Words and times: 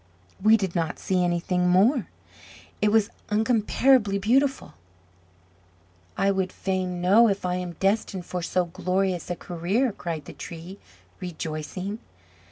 "We 0.41 0.57
did 0.57 0.73
not 0.73 0.97
see 0.97 1.23
anything 1.23 1.69
more: 1.69 2.07
it 2.81 2.91
was 2.91 3.11
incomparably 3.29 4.17
beautiful." 4.17 4.73
"I 6.17 6.31
would 6.31 6.51
fain 6.51 7.01
know 7.01 7.27
if 7.27 7.45
I 7.45 7.57
am 7.57 7.73
destined 7.73 8.25
for 8.25 8.41
so 8.41 8.65
glorious 8.65 9.29
a 9.29 9.35
career," 9.35 9.91
cried 9.91 10.25
the 10.25 10.33
Tree, 10.33 10.79
rejoicing. 11.19 11.99